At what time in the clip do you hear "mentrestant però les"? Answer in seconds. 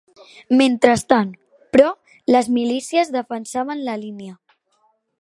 0.61-2.51